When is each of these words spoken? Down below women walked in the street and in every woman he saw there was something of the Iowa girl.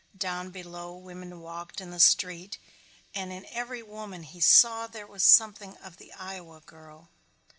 Down 0.17 0.49
below 0.49 0.95
women 0.97 1.41
walked 1.41 1.79
in 1.79 1.91
the 1.91 1.99
street 1.99 2.57
and 3.13 3.31
in 3.31 3.45
every 3.51 3.83
woman 3.83 4.23
he 4.23 4.39
saw 4.41 4.87
there 4.87 5.05
was 5.05 5.21
something 5.23 5.77
of 5.77 5.97
the 5.97 6.11
Iowa 6.13 6.61
girl. 6.65 7.09